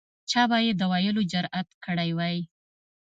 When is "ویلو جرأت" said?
0.91-1.69